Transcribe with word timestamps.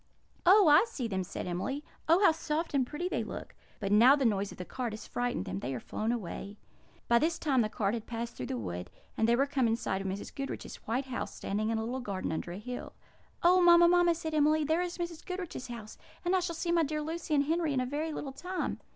"Oh, 0.47 0.67
I 0.67 0.85
see 0.89 1.07
them!" 1.07 1.23
said 1.23 1.45
Emily. 1.45 1.83
"Oh, 2.09 2.25
how 2.25 2.31
soft 2.31 2.73
and 2.73 2.87
pretty 2.87 3.07
they 3.07 3.23
look! 3.23 3.53
But 3.79 3.91
now 3.91 4.15
the 4.15 4.25
noise 4.25 4.51
of 4.51 4.57
the 4.57 4.65
cart 4.65 4.93
has 4.93 5.05
frightened 5.05 5.45
them; 5.45 5.59
they 5.59 5.75
are 5.75 5.79
flown 5.79 6.11
away." 6.11 6.57
By 7.07 7.19
this 7.19 7.37
time 7.37 7.61
the 7.61 7.69
cart 7.69 7.93
had 7.93 8.07
passed 8.07 8.35
through 8.35 8.47
the 8.47 8.57
wood, 8.57 8.89
and 9.15 9.29
they 9.29 9.35
were 9.35 9.45
come 9.45 9.67
in 9.67 9.75
sight 9.75 10.01
of 10.01 10.07
Mrs. 10.07 10.33
Goodriche's 10.33 10.77
white 10.87 11.05
house 11.05 11.35
standing 11.35 11.69
in 11.69 11.77
a 11.77 11.83
little 11.85 11.99
garden 11.99 12.31
under 12.31 12.51
a 12.51 12.57
hill. 12.57 12.93
"Oh, 13.43 13.61
mamma, 13.61 13.87
mamma!" 13.87 14.15
said 14.15 14.33
Emily, 14.33 14.63
"there 14.63 14.81
is 14.81 14.97
Mrs. 14.97 15.23
Goodriche's 15.23 15.67
house! 15.67 15.99
And 16.25 16.35
I 16.35 16.39
shall 16.39 16.55
see 16.55 16.71
my 16.71 16.81
dear 16.81 17.03
Lucy 17.03 17.35
and 17.35 17.43
Henry 17.43 17.71
in 17.71 17.79
a 17.79 17.85
very 17.85 18.11
little 18.11 18.33
time." 18.33 18.79